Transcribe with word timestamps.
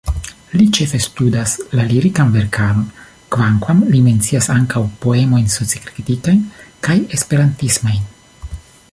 Li 0.59 0.63
ĉefe 0.75 0.99
studas 1.05 1.51
la 1.79 1.83
lirikan 1.89 2.31
verkaron, 2.35 2.87
kvankam 3.35 3.83
li 3.95 4.01
mencias 4.05 4.47
ankaŭ 4.53 4.81
poemojn 5.03 5.51
socikritikajn 5.57 6.41
kaj 6.89 6.97
esperantismajn. 7.19 8.09